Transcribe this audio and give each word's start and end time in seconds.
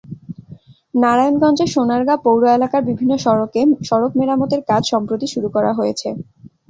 নারায়ণগঞ্জের 0.93 1.69
সোনারগাঁ 1.75 2.19
পৌর 2.25 2.41
এলাকার 2.51 2.81
বিভিন্ন 2.89 3.13
সড়ক 3.85 4.11
মেরামতের 4.19 4.61
কাজ 4.69 4.81
সম্প্রতি 4.93 5.27
শুরু 5.33 5.47
করা 5.55 5.71
হয়েছে। 5.79 6.07